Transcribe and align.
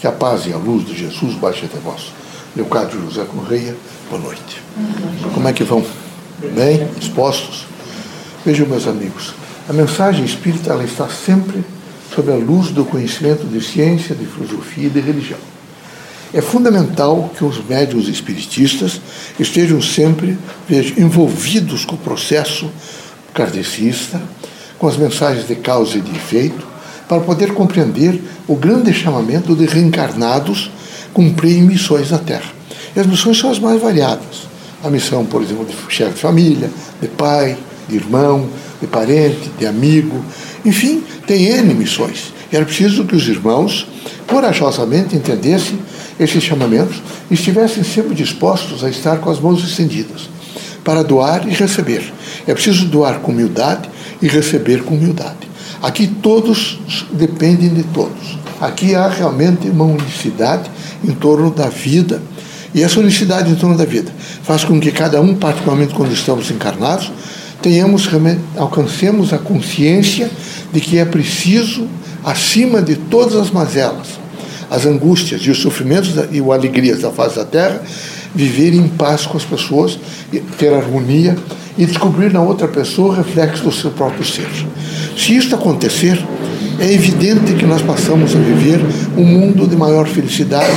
Que 0.00 0.06
a 0.06 0.12
paz 0.12 0.46
e 0.46 0.52
a 0.52 0.56
luz 0.56 0.86
de 0.86 0.96
Jesus 0.96 1.34
baixe 1.34 1.64
até 1.64 1.78
vós. 1.78 2.12
Leocádio 2.54 3.00
José 3.00 3.24
Correia, 3.24 3.76
boa 4.08 4.22
noite. 4.22 4.62
Como 5.34 5.48
é 5.48 5.52
que 5.52 5.64
vão? 5.64 5.84
Bem? 6.54 6.88
Expostos? 7.00 7.66
Vejam, 8.46 8.68
meus 8.68 8.86
amigos, 8.86 9.34
a 9.68 9.72
mensagem 9.72 10.24
espírita 10.24 10.70
ela 10.70 10.84
está 10.84 11.08
sempre 11.08 11.64
sob 12.14 12.30
a 12.30 12.36
luz 12.36 12.70
do 12.70 12.84
conhecimento 12.84 13.44
de 13.44 13.60
ciência, 13.60 14.14
de 14.14 14.24
filosofia 14.24 14.86
e 14.86 14.90
de 14.90 15.00
religião. 15.00 15.40
É 16.32 16.40
fundamental 16.40 17.32
que 17.36 17.44
os 17.44 17.58
médios 17.66 18.06
espiritistas 18.06 19.00
estejam 19.40 19.82
sempre 19.82 20.38
envolvidos 20.96 21.84
com 21.84 21.96
o 21.96 21.98
processo 21.98 22.70
kardecista, 23.34 24.22
com 24.78 24.86
as 24.86 24.96
mensagens 24.96 25.48
de 25.48 25.56
causa 25.56 25.98
e 25.98 26.00
de 26.00 26.14
efeito, 26.14 26.67
para 27.08 27.20
poder 27.20 27.54
compreender 27.54 28.20
o 28.46 28.54
grande 28.54 28.92
chamamento 28.92 29.56
de 29.56 29.66
reencarnados 29.66 30.70
cumprir 31.12 31.62
missões 31.62 32.10
na 32.10 32.18
Terra. 32.18 32.52
E 32.94 33.00
as 33.00 33.06
missões 33.06 33.38
são 33.38 33.50
as 33.50 33.58
mais 33.58 33.80
variadas. 33.80 34.46
A 34.84 34.90
missão, 34.90 35.24
por 35.24 35.42
exemplo, 35.42 35.64
de 35.64 35.74
chefe 35.92 36.14
de 36.14 36.20
família, 36.20 36.70
de 37.00 37.08
pai, 37.08 37.56
de 37.88 37.96
irmão, 37.96 38.48
de 38.80 38.86
parente, 38.86 39.50
de 39.58 39.66
amigo, 39.66 40.24
enfim, 40.64 41.02
tem 41.26 41.46
N 41.46 41.74
missões. 41.74 42.32
E 42.52 42.56
era 42.56 42.64
preciso 42.64 43.04
que 43.04 43.16
os 43.16 43.26
irmãos 43.26 43.86
corajosamente 44.26 45.16
entendessem 45.16 45.78
esses 46.20 46.42
chamamentos 46.42 47.02
e 47.30 47.34
estivessem 47.34 47.82
sempre 47.82 48.14
dispostos 48.14 48.84
a 48.84 48.90
estar 48.90 49.18
com 49.18 49.30
as 49.30 49.40
mãos 49.40 49.62
estendidas 49.64 50.28
para 50.84 51.02
doar 51.02 51.46
e 51.46 51.50
receber. 51.50 52.12
É 52.46 52.54
preciso 52.54 52.86
doar 52.86 53.20
com 53.20 53.32
humildade 53.32 53.88
e 54.22 54.28
receber 54.28 54.82
com 54.82 54.94
humildade. 54.94 55.47
Aqui 55.82 56.08
todos 56.08 56.78
dependem 57.12 57.72
de 57.72 57.84
todos. 57.84 58.38
Aqui 58.60 58.94
há 58.94 59.08
realmente 59.08 59.68
uma 59.68 59.84
unicidade 59.84 60.68
em 61.04 61.12
torno 61.12 61.50
da 61.50 61.68
vida. 61.68 62.20
E 62.74 62.82
essa 62.82 62.98
unicidade 62.98 63.50
em 63.50 63.54
torno 63.54 63.76
da 63.76 63.84
vida 63.84 64.12
faz 64.42 64.64
com 64.64 64.80
que 64.80 64.90
cada 64.90 65.20
um, 65.20 65.34
particularmente 65.36 65.94
quando 65.94 66.12
estamos 66.12 66.50
encarnados, 66.50 67.12
tenhamos 67.62 68.08
alcancemos 68.56 69.32
a 69.32 69.38
consciência 69.38 70.30
de 70.72 70.80
que 70.80 70.98
é 70.98 71.04
preciso, 71.04 71.86
acima 72.24 72.82
de 72.82 72.96
todas 72.96 73.36
as 73.36 73.50
mazelas, 73.50 74.08
as 74.70 74.84
angústias 74.84 75.40
e 75.42 75.50
os 75.50 75.60
sofrimentos 75.60 76.14
e 76.30 76.40
as 76.40 76.50
alegrias 76.50 77.00
da 77.00 77.10
face 77.10 77.36
da 77.36 77.44
terra, 77.44 77.80
viver 78.34 78.74
em 78.74 78.88
paz 78.88 79.26
com 79.26 79.36
as 79.36 79.44
pessoas, 79.44 79.98
ter 80.58 80.74
harmonia 80.74 81.36
e 81.78 81.86
descobrir 81.86 82.32
na 82.32 82.42
outra 82.42 82.66
pessoa 82.66 83.10
o 83.10 83.16
reflexo 83.16 83.62
do 83.62 83.72
seu 83.72 83.92
próprio 83.92 84.24
ser. 84.24 84.48
Se 85.16 85.36
isto 85.36 85.54
acontecer, 85.54 86.20
é 86.80 86.92
evidente 86.92 87.54
que 87.54 87.64
nós 87.64 87.80
passamos 87.82 88.34
a 88.34 88.38
viver 88.38 88.80
um 89.16 89.24
mundo 89.24 89.66
de 89.66 89.76
maior 89.76 90.06
felicidade, 90.06 90.72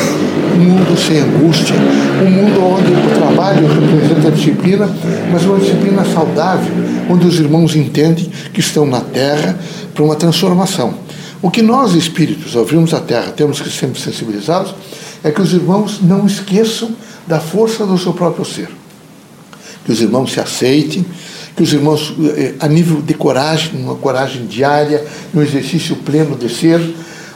um 0.56 0.60
mundo 0.60 0.96
sem 0.98 1.20
angústia, 1.20 1.76
um 2.24 2.30
mundo 2.30 2.64
onde 2.64 2.92
o 2.92 3.20
trabalho 3.20 3.68
representa 3.68 4.28
a 4.28 4.32
disciplina, 4.32 4.90
mas 5.32 5.44
uma 5.44 5.58
disciplina 5.58 6.06
saudável, 6.06 6.72
onde 7.10 7.26
os 7.26 7.40
irmãos 7.40 7.76
entendem 7.76 8.32
que 8.54 8.60
estão 8.60 8.86
na 8.86 9.02
Terra 9.02 9.58
para 9.94 10.04
uma 10.04 10.16
transformação. 10.16 10.94
O 11.42 11.50
que 11.50 11.64
nós, 11.64 11.96
espíritos, 11.96 12.56
ao 12.56 12.64
virmos 12.64 12.94
a 12.94 13.00
Terra, 13.00 13.32
temos 13.36 13.60
que 13.60 13.70
sempre 13.70 14.00
sensibilizados 14.00 14.76
é 15.24 15.32
que 15.32 15.42
os 15.42 15.54
irmãos 15.54 16.00
não 16.02 16.28
esqueçam 16.28 16.92
da 17.28 17.40
força 17.40 17.86
do 17.86 17.98
seu 17.98 18.14
próprio 18.14 18.46
ser 18.46 18.81
que 19.86 19.92
os 19.92 20.02
irmãos 20.02 20.32
se 20.32 20.40
aceitem, 20.40 21.06
que 21.56 21.64
os 21.64 21.74
irmãos, 21.74 22.14
eh, 22.38 22.54
a 22.60 22.68
nível 22.68 23.02
de 23.02 23.14
coragem, 23.14 23.72
uma 23.82 23.96
coragem 23.96 24.46
diária, 24.46 25.06
no 25.34 25.42
exercício 25.42 25.96
pleno 25.98 26.36
de 26.36 26.50
ser, 26.50 26.80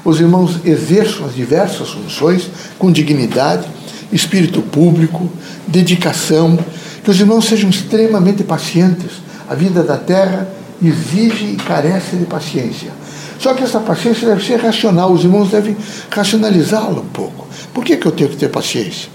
os 0.03 0.19
irmãos 0.19 0.59
exerçam 0.63 1.25
as 1.25 1.33
diversas 1.33 1.89
funções 1.89 2.49
com 2.77 2.91
dignidade, 2.91 3.67
espírito 4.11 4.61
público, 4.61 5.29
dedicação, 5.67 6.57
que 7.03 7.09
os 7.09 7.19
irmãos 7.19 7.45
sejam 7.45 7.69
extremamente 7.69 8.43
pacientes. 8.43 9.11
A 9.49 9.55
vida 9.55 9.83
da 9.83 9.97
terra 9.97 10.47
exige 10.81 11.45
e 11.45 11.55
carece 11.55 12.15
de 12.15 12.25
paciência. 12.25 12.91
Só 13.39 13.53
que 13.53 13.63
essa 13.63 13.79
paciência 13.79 14.27
deve 14.27 14.45
ser 14.45 14.59
racional, 14.59 15.11
os 15.11 15.23
irmãos 15.23 15.49
devem 15.49 15.75
racionalizá-la 16.09 17.01
um 17.01 17.07
pouco. 17.07 17.47
Por 17.73 17.83
que, 17.83 17.97
que 17.97 18.05
eu 18.05 18.11
tenho 18.11 18.29
que 18.29 18.37
ter 18.37 18.49
paciência? 18.49 19.09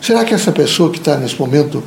Será 0.00 0.24
que 0.24 0.32
essa 0.32 0.52
pessoa 0.52 0.90
que 0.90 0.98
está 0.98 1.16
nesse 1.16 1.38
momento 1.38 1.82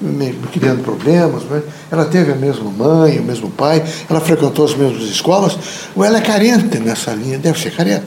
me 0.00 0.34
criando 0.52 0.82
problemas, 0.82 1.44
né? 1.44 1.62
ela 1.90 2.04
teve 2.04 2.32
a 2.32 2.34
mesma 2.34 2.70
mãe, 2.70 3.18
o 3.18 3.22
mesmo 3.22 3.50
pai, 3.50 3.82
ela 4.08 4.20
frequentou 4.20 4.64
as 4.64 4.74
mesmas 4.74 5.02
escolas, 5.04 5.56
ou 5.94 6.04
ela 6.04 6.18
é 6.18 6.20
carente 6.20 6.78
nessa 6.78 7.12
linha? 7.12 7.38
Deve 7.38 7.58
ser 7.58 7.70
carente. 7.70 8.06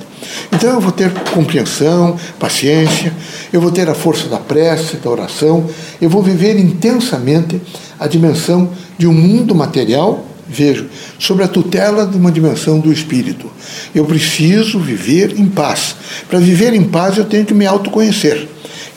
Então 0.52 0.70
eu 0.74 0.82
vou 0.82 0.92
ter 0.92 1.12
compreensão, 1.34 2.18
paciência, 2.40 3.14
eu 3.52 3.60
vou 3.60 3.72
ter 3.72 3.90
a 3.90 3.96
força 3.96 4.28
da 4.28 4.38
prece, 4.38 4.98
da 4.98 5.10
oração, 5.10 5.68
eu 6.00 6.10
vou 6.10 6.22
viver 6.22 6.58
intensamente 6.58 7.60
a 8.00 8.08
dimensão 8.08 8.70
de 8.98 9.08
um 9.08 9.14
mundo 9.14 9.56
material, 9.56 10.26
vejo, 10.48 10.88
sobre 11.20 11.44
a 11.44 11.48
tutela 11.48 12.06
de 12.06 12.16
uma 12.16 12.32
dimensão 12.32 12.80
do 12.80 12.92
espírito. 12.92 13.50
Eu 13.94 14.06
preciso 14.06 14.80
viver 14.80 15.38
em 15.38 15.48
paz. 15.48 15.96
Para 16.30 16.40
viver 16.40 16.74
em 16.74 16.84
paz 16.84 17.18
eu 17.18 17.26
tenho 17.26 17.46
que 17.46 17.54
me 17.54 17.66
autoconhecer. 17.66 18.48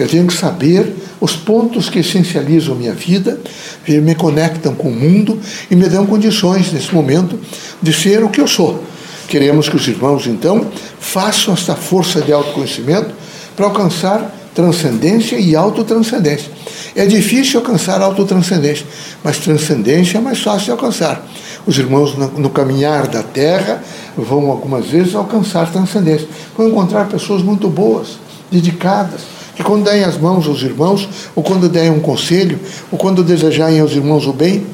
Eu 0.02 0.08
tenho 0.08 0.26
que 0.26 0.32
saber 0.32 0.94
os 1.20 1.36
pontos 1.36 1.90
que 1.90 1.98
essencializam 1.98 2.74
minha 2.74 2.94
vida, 2.94 3.38
me 3.86 4.14
conectam 4.14 4.74
com 4.74 4.88
o 4.88 4.94
mundo 4.94 5.38
e 5.70 5.76
me 5.76 5.86
dão 5.90 6.06
condições, 6.06 6.72
nesse 6.72 6.94
momento, 6.94 7.38
de 7.82 7.92
ser 7.92 8.24
o 8.24 8.30
que 8.30 8.40
eu 8.40 8.46
sou. 8.46 8.82
Queremos 9.28 9.68
que 9.68 9.76
os 9.76 9.86
irmãos, 9.86 10.26
então, 10.26 10.66
façam 10.98 11.52
esta 11.52 11.76
força 11.76 12.22
de 12.22 12.32
autoconhecimento 12.32 13.10
para 13.54 13.66
alcançar 13.66 14.34
transcendência 14.54 15.36
e 15.36 15.54
autotranscendência. 15.54 16.50
É 16.96 17.04
difícil 17.04 17.60
alcançar 17.60 18.00
autotranscendência, 18.00 18.86
mas 19.22 19.36
transcendência 19.36 20.16
é 20.16 20.20
mais 20.22 20.40
fácil 20.40 20.64
de 20.64 20.70
alcançar. 20.70 21.22
Os 21.66 21.78
irmãos, 21.78 22.16
no, 22.16 22.48
caminhar 22.48 23.06
da 23.06 23.22
Terra, 23.22 23.84
vão 24.16 24.50
algumas 24.50 24.86
vezes 24.86 25.14
alcançar 25.14 25.70
transcendência. 25.70 26.26
Vão 26.56 26.68
encontrar 26.68 27.06
pessoas 27.06 27.42
muito 27.42 27.68
boas, 27.68 28.18
dedicadas, 28.50 29.39
que 29.60 29.64
quando 29.64 29.84
derem 29.84 30.04
as 30.04 30.16
mãos 30.16 30.46
aos 30.48 30.62
irmãos, 30.62 31.06
ou 31.36 31.42
quando 31.42 31.68
derem 31.68 31.90
um 31.90 32.00
conselho, 32.00 32.58
ou 32.90 32.98
quando 32.98 33.22
desejarem 33.22 33.78
aos 33.78 33.92
irmãos 33.92 34.26
o 34.26 34.32
bem, 34.32 34.66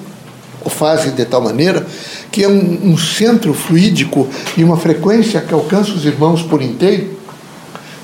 o 0.65 0.71
fazem 0.71 1.13
de 1.13 1.25
tal 1.25 1.41
maneira 1.41 1.85
que 2.31 2.45
é 2.45 2.49
um, 2.49 2.91
um 2.93 2.99
centro 2.99 3.53
fluídico 3.55 4.29
e 4.57 4.63
uma 4.63 4.77
frequência 4.77 5.41
que 5.41 5.53
alcança 5.53 5.93
os 5.93 6.05
irmãos 6.05 6.43
por 6.43 6.63
inteiro, 6.63 7.17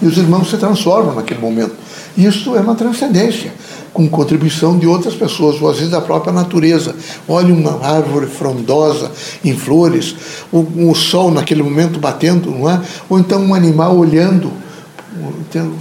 e 0.00 0.06
os 0.06 0.16
irmãos 0.16 0.50
se 0.50 0.56
transformam 0.56 1.15
naquele 1.15 1.38
momento. 1.38 1.75
Isso 2.16 2.56
é 2.56 2.60
uma 2.60 2.75
transcendência, 2.75 3.53
com 3.93 4.09
contribuição 4.09 4.76
de 4.76 4.87
outras 4.87 5.14
pessoas, 5.14 5.60
ou 5.62 5.70
às 5.70 5.76
vezes 5.76 5.93
da 5.93 6.00
própria 6.00 6.32
natureza. 6.32 6.97
Olhe 7.28 7.53
uma 7.53 7.84
árvore 7.87 8.26
frondosa 8.26 9.12
em 9.44 9.54
flores, 9.56 10.16
o, 10.50 10.91
o 10.91 10.94
sol 10.94 11.31
naquele 11.31 11.62
momento 11.62 12.00
batendo, 12.00 12.50
não 12.50 12.69
é? 12.69 12.81
ou 13.09 13.19
então 13.19 13.41
um 13.41 13.54
animal 13.54 13.97
olhando 13.97 14.50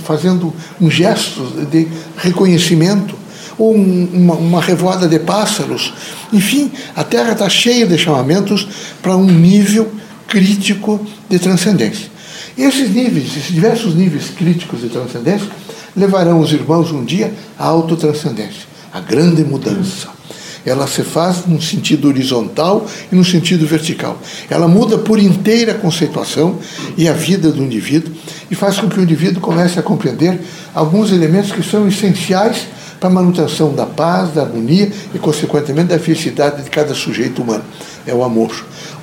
fazendo 0.03 0.53
um 0.79 0.89
gesto 0.89 1.43
de 1.71 1.87
reconhecimento, 2.17 3.15
ou 3.57 3.73
uma, 3.73 4.33
uma 4.35 4.61
revoada 4.61 5.07
de 5.07 5.19
pássaros. 5.19 5.93
Enfim, 6.33 6.71
a 6.95 7.03
Terra 7.03 7.33
está 7.33 7.49
cheia 7.49 7.85
de 7.85 7.97
chamamentos 7.97 8.67
para 9.01 9.15
um 9.15 9.25
nível 9.25 9.91
crítico 10.27 11.05
de 11.29 11.37
transcendência. 11.37 12.09
Esses 12.57 12.89
níveis, 12.89 13.27
esses 13.37 13.53
diversos 13.53 13.93
níveis 13.93 14.29
críticos 14.29 14.81
de 14.81 14.89
transcendência, 14.89 15.47
levarão 15.95 16.39
os 16.39 16.51
irmãos 16.51 16.91
um 16.91 17.03
dia 17.03 17.33
à 17.57 17.65
autotranscendência, 17.65 18.63
à 18.93 18.99
grande 18.99 19.43
mudança 19.43 20.20
ela 20.65 20.87
se 20.87 21.03
faz 21.03 21.45
num 21.45 21.59
sentido 21.59 22.07
horizontal 22.07 22.85
e 23.11 23.15
num 23.15 23.23
sentido 23.23 23.65
vertical. 23.65 24.19
Ela 24.49 24.67
muda 24.67 24.97
por 24.97 25.19
inteira 25.19 25.73
a 25.73 25.75
conceituação 25.75 26.59
e 26.97 27.07
a 27.07 27.13
vida 27.13 27.51
do 27.51 27.63
indivíduo 27.63 28.13
e 28.49 28.55
faz 28.55 28.79
com 28.79 28.89
que 28.89 28.99
o 28.99 29.03
indivíduo 29.03 29.41
comece 29.41 29.79
a 29.79 29.83
compreender 29.83 30.39
alguns 30.73 31.11
elementos 31.11 31.51
que 31.51 31.63
são 31.63 31.87
essenciais 31.87 32.67
para 32.99 33.09
a 33.09 33.13
manutenção 33.13 33.73
da 33.73 33.87
paz, 33.87 34.31
da 34.31 34.43
harmonia 34.43 34.91
e, 35.13 35.17
consequentemente, 35.17 35.89
da 35.89 35.97
felicidade 35.97 36.63
de 36.63 36.69
cada 36.69 36.93
sujeito 36.93 37.41
humano. 37.41 37.63
É 38.05 38.13
o 38.13 38.23
amor. 38.23 38.51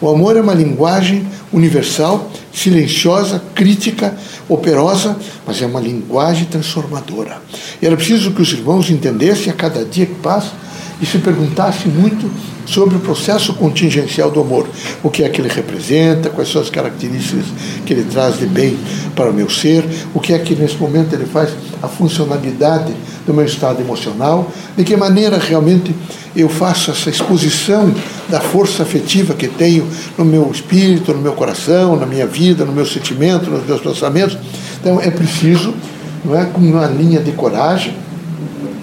O 0.01 0.09
amor 0.09 0.37
é 0.37 0.41
uma 0.41 0.55
linguagem 0.55 1.27
universal, 1.53 2.31
silenciosa, 2.53 3.43
crítica, 3.57 4.17
operosa, 4.49 5.17
mas 5.45 5.61
é 5.61 5.67
uma 5.67 5.81
linguagem 5.81 6.45
transformadora. 6.45 7.43
E 7.83 7.87
era 7.87 7.97
preciso 7.97 8.31
que 8.31 8.41
os 8.41 8.53
irmãos 8.53 8.89
entendessem 8.89 9.51
a 9.53 9.57
cada 9.57 9.85
dia 9.85 10.07
que 10.07 10.15
passa 10.15 10.53
e 11.01 11.07
se 11.07 11.19
perguntasse 11.19 11.89
muito 11.89 12.31
sobre 12.67 12.97
o 12.97 13.01
processo 13.01 13.55
contingencial 13.55 14.31
do 14.31 14.41
amor, 14.41 14.69
o 15.03 15.09
que 15.09 15.23
é 15.23 15.29
que 15.29 15.41
ele 15.41 15.49
representa, 15.49 16.29
quais 16.29 16.51
são 16.51 16.61
as 16.61 16.69
características 16.69 17.47
que 17.87 17.93
ele 17.95 18.05
traz 18.05 18.39
de 18.39 18.47
bem 18.47 18.77
para 19.15 19.31
o 19.31 19.33
meu 19.33 19.49
ser, 19.49 19.85
o 20.13 20.21
que 20.21 20.35
é 20.35 20.39
que 20.39 20.55
nesse 20.55 20.77
momento 20.77 21.15
ele 21.15 21.25
faz 21.25 21.51
a 21.83 21.89
funcionalidade 21.89 22.93
do 23.27 23.33
meu 23.33 23.45
estado 23.45 23.81
emocional, 23.81 24.51
de 24.77 24.85
que 24.85 24.97
maneira 24.97 25.39
realmente 25.39 25.95
eu 26.37 26.49
faço 26.49 26.91
essa 26.91 27.09
exposição 27.09 27.93
da 28.29 28.41
força 28.41 28.83
afetiva 28.83 29.35
que 29.35 29.49
tenho 29.49 29.87
no 30.17 30.25
meu 30.25 30.51
espírito, 30.51 31.15
no 31.15 31.21
meu 31.21 31.33
coração, 31.33 31.97
na 31.97 32.07
minha 32.07 32.27
vida, 32.27 32.65
no 32.65 32.73
meu 32.73 32.87
sentimento, 32.87 33.51
nos 33.51 33.67
meus 33.67 33.81
pensamentos, 33.81 34.37
Então 34.81 35.01
é 35.01 35.11
preciso, 35.11 35.75
não 36.25 36.39
é, 36.39 36.45
com 36.45 36.61
uma 36.61 36.87
linha 36.87 37.21
de 37.21 37.33
coragem, 37.33 37.95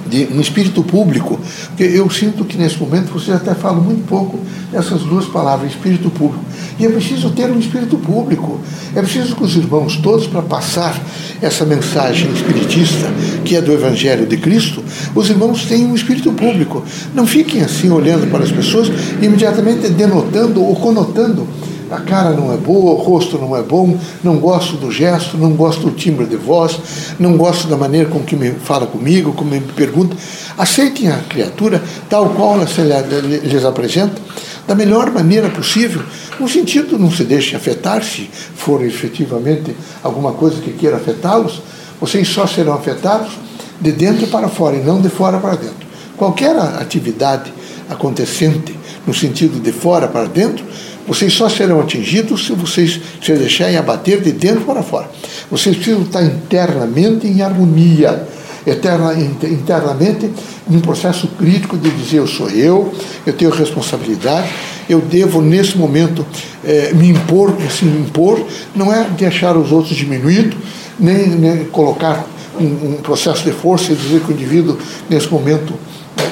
de 0.06 0.28
um 0.32 0.40
espírito 0.40 0.84
público, 0.84 1.40
porque 1.68 1.84
eu 1.84 2.10
sinto 2.10 2.46
que 2.46 2.58
nesse 2.58 2.78
momento 2.78 3.12
você 3.12 3.32
até 3.32 3.54
fala 3.56 3.80
muito 3.80 4.06
pouco 4.08 4.40
dessas 4.72 5.02
duas 5.02 5.26
palavras, 5.26 5.72
espírito 5.72 6.10
público. 6.10 6.44
E 6.78 6.86
é 6.86 6.90
preciso 6.90 7.30
ter 7.32 7.50
um 7.50 7.60
espírito 7.60 7.98
público. 7.98 8.60
É 8.96 9.02
preciso 9.02 9.36
que 9.36 9.44
os 9.44 9.56
irmãos 9.56 9.98
todos, 9.98 10.28
para 10.28 10.42
passar 10.42 11.02
essa 11.42 11.66
mensagem 11.66 12.32
espiritista, 12.32 13.08
que 13.44 13.56
é 13.56 13.62
do 13.62 13.72
Evangelho 13.72 14.26
de 14.26 14.38
Cristo, 14.38 14.84
os 15.14 15.30
irmãos 15.30 15.66
tenham 15.66 15.92
um 15.92 15.96
espírito 15.96 16.32
público. 16.34 16.84
Não 17.14 17.26
fiquem 17.26 17.62
assim 17.62 17.90
olhando 17.90 18.30
para 18.30 18.44
as 18.44 18.52
pessoas 18.52 18.90
e 19.22 19.26
imediatamente 19.26 19.90
denotando 19.90 20.64
ou 20.64 20.76
conotando 20.76 21.48
a 21.96 22.02
cara 22.02 22.32
não 22.32 22.54
é 22.54 22.58
boa, 22.58 22.92
o 22.92 22.96
rosto 22.96 23.38
não 23.38 23.56
é 23.56 23.64
bom, 23.64 23.98
não 24.24 24.38
gosto 24.38 24.76
do 24.76 24.92
gesto, 24.92 25.38
não 25.38 25.52
gosto 25.52 25.82
do 25.82 25.92
timbre 25.92 26.26
de 26.26 26.36
voz, 26.36 26.80
não 27.20 27.38
gosto 27.38 27.68
da 27.68 27.78
maneira 27.78 28.10
com 28.10 28.20
que 28.20 28.36
me 28.36 28.52
fala 28.52 28.86
comigo, 28.86 29.34
como 29.34 29.52
me 29.52 29.62
pergunta. 29.62 30.16
Aceitem 30.58 31.10
a 31.10 31.18
criatura 31.20 31.82
tal 32.10 32.30
qual 32.30 32.56
ela 32.56 32.68
se 32.68 32.82
lhes 32.82 33.64
apresenta, 33.64 34.22
da 34.68 34.76
melhor 34.76 35.12
maneira 35.12 35.50
possível, 35.50 36.04
no 36.40 36.50
sentido 36.50 37.00
não 37.00 37.10
se 37.10 37.24
deixem 37.24 37.56
afetar, 37.56 38.04
se 38.04 38.30
for 38.56 38.84
efetivamente 38.84 39.76
alguma 40.04 40.34
coisa 40.34 40.62
que 40.62 40.74
queira 40.74 40.98
afetá-los, 40.98 41.62
vocês 42.02 42.28
só 42.28 42.46
serão 42.46 42.74
afetados 42.74 43.32
de 43.80 43.92
dentro 43.92 44.28
para 44.28 44.50
fora 44.50 44.76
e 44.76 44.84
não 44.84 45.00
de 45.00 45.10
fora 45.10 45.38
para 45.38 45.56
dentro. 45.56 45.86
Qualquer 46.18 46.58
atividade 46.58 47.54
acontecente 47.90 48.78
no 49.06 49.14
sentido 49.14 49.62
de 49.62 49.72
fora 49.72 50.08
para 50.08 50.26
dentro 50.26 50.66
vocês 51.08 51.34
só 51.34 51.48
serão 51.48 51.80
atingidos 51.80 52.48
se 52.48 52.54
vocês 52.54 53.00
se 53.22 53.34
deixarem 53.34 53.78
abater 53.78 54.22
de 54.22 54.32
dentro 54.32 54.62
para 54.62 54.82
fora. 54.82 55.10
Vocês 55.52 55.76
precisam 55.76 56.02
estar 56.02 56.24
internamente 56.24 57.28
em 57.28 57.42
harmonia, 57.42 58.28
eterna, 58.66 59.14
internamente 59.14 60.32
num 60.68 60.80
processo 60.82 61.28
crítico 61.38 61.78
de 61.78 61.92
dizer 61.92 62.18
eu 62.18 62.28
sou 62.28 62.50
eu, 62.50 62.92
eu 63.26 63.34
tenho 63.34 63.52
responsabilidade, 63.52 64.50
eu 64.90 65.00
devo 65.00 65.42
nesse 65.42 65.78
momento 65.78 66.26
eh, 66.64 66.92
me 66.96 67.10
impor, 67.10 67.56
se 67.70 67.86
me 67.86 68.00
impor, 68.00 68.44
não 68.76 68.92
é 68.92 69.04
deixar 69.12 69.56
os 69.56 69.72
outros 69.72 69.96
diminuídos, 69.96 70.58
nem, 71.00 71.28
nem 71.28 71.66
colocar 71.66 72.26
um, 72.60 72.94
um, 72.94 72.98
processo 73.04 73.44
de 73.44 73.52
força 73.52 73.92
e 73.92 73.96
dizer 73.96 74.22
que 74.22 74.32
o 74.32 74.34
indivíduo 74.34 74.78
nesse 75.08 75.30
momento 75.30 75.74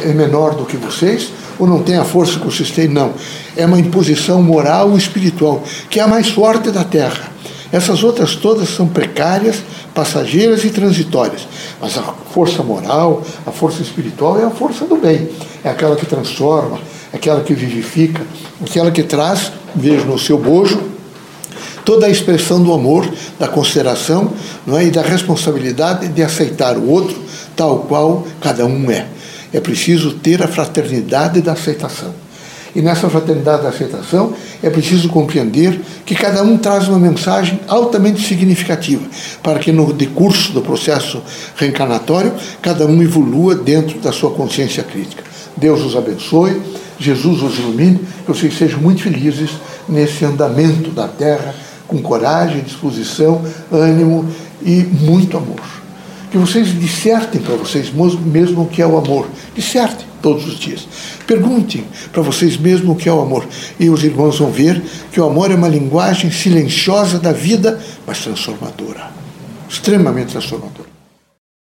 é 0.03 0.13
menor 0.13 0.55
do 0.55 0.65
que 0.65 0.77
vocês, 0.77 1.31
ou 1.57 1.67
não 1.67 1.83
tem 1.83 1.97
a 1.97 2.03
força 2.03 2.39
que 2.39 2.45
vocês 2.45 2.71
têm, 2.71 2.87
não. 2.87 3.13
É 3.55 3.65
uma 3.65 3.79
imposição 3.79 4.41
moral 4.41 4.93
e 4.93 4.97
espiritual, 4.97 5.63
que 5.89 5.99
é 5.99 6.03
a 6.03 6.07
mais 6.07 6.29
forte 6.29 6.71
da 6.71 6.83
Terra. 6.83 7.31
Essas 7.71 8.03
outras 8.03 8.35
todas 8.35 8.69
são 8.69 8.87
precárias, 8.87 9.63
passageiras 9.95 10.63
e 10.63 10.69
transitórias. 10.69 11.47
Mas 11.81 11.97
a 11.97 12.03
força 12.31 12.61
moral, 12.61 13.23
a 13.47 13.51
força 13.51 13.81
espiritual 13.81 14.39
é 14.39 14.43
a 14.43 14.51
força 14.51 14.85
do 14.85 14.95
bem. 14.95 15.29
É 15.63 15.69
aquela 15.69 15.95
que 15.95 16.05
transforma, 16.05 16.79
é 17.11 17.17
aquela 17.17 17.41
que 17.41 17.53
vivifica, 17.53 18.21
aquela 18.63 18.91
que 18.91 19.01
traz, 19.01 19.51
veja 19.75 20.05
no 20.05 20.19
seu 20.19 20.37
bojo, 20.37 20.79
toda 21.83 22.05
a 22.05 22.09
expressão 22.09 22.61
do 22.61 22.71
amor, 22.73 23.09
da 23.39 23.47
consideração 23.47 24.31
não 24.65 24.77
é? 24.77 24.85
e 24.85 24.91
da 24.91 25.01
responsabilidade 25.01 26.07
de 26.09 26.23
aceitar 26.23 26.77
o 26.77 26.87
outro 26.87 27.19
tal 27.55 27.79
qual 27.79 28.25
cada 28.41 28.65
um 28.65 28.91
é. 28.91 29.07
É 29.53 29.59
preciso 29.59 30.15
ter 30.15 30.41
a 30.41 30.47
fraternidade 30.47 31.41
da 31.41 31.53
aceitação. 31.53 32.13
E 32.75 32.81
nessa 32.81 33.07
fraternidade 33.07 33.61
da 33.61 33.69
aceitação 33.69 34.33
é 34.63 34.69
preciso 34.69 35.07
compreender 35.09 35.79
que 36.05 36.15
cada 36.15 36.41
um 36.41 36.57
traz 36.57 36.87
uma 36.87 36.97
mensagem 36.97 37.59
altamente 37.67 38.25
significativa 38.27 39.03
para 39.43 39.59
que 39.59 39.71
no 39.71 39.93
decurso 39.93 40.51
do 40.53 40.61
processo 40.61 41.21
reencarnatório 41.55 42.33
cada 42.61 42.87
um 42.87 43.01
evolua 43.03 43.53
dentro 43.53 43.99
da 43.99 44.11
sua 44.11 44.31
consciência 44.31 44.81
crítica. 44.81 45.23
Deus 45.55 45.81
os 45.81 45.95
abençoe, 45.95 46.59
Jesus 46.97 47.43
os 47.43 47.59
ilumine, 47.59 47.99
que 48.25 48.31
vocês 48.31 48.57
sejam 48.57 48.79
muito 48.79 49.03
felizes 49.03 49.51
nesse 49.87 50.25
andamento 50.25 50.89
da 50.89 51.07
terra 51.07 51.53
com 51.87 52.01
coragem, 52.01 52.61
disposição, 52.61 53.43
ânimo 53.71 54.27
e 54.63 54.77
muito 54.81 55.37
amor 55.37 55.82
que 56.33 56.37
vocês 56.39 56.79
dissertem 56.79 57.39
para 57.39 57.55
vocês 57.55 57.93
mesmo 57.93 58.63
o 58.63 58.67
que 58.67 58.81
é 58.81 58.87
o 58.87 58.97
amor. 58.97 59.29
Dissertem 59.53 60.07
todos 60.19 60.47
os 60.47 60.57
dias. 60.57 60.87
Perguntem 61.27 61.85
para 62.11 62.23
vocês 62.23 62.57
mesmo 62.57 62.93
o 62.93 62.95
que 62.95 63.07
é 63.07 63.13
o 63.13 63.21
amor. 63.21 63.47
E 63.79 63.87
os 63.87 64.03
irmãos 64.03 64.39
vão 64.39 64.49
ver 64.49 64.81
que 65.11 65.21
o 65.21 65.25
amor 65.25 65.51
é 65.51 65.55
uma 65.55 65.67
linguagem 65.67 66.31
silenciosa 66.31 67.19
da 67.19 67.31
vida, 67.31 67.79
mas 68.07 68.23
transformadora. 68.23 69.11
Extremamente 69.69 70.31
transformadora. 70.31 70.92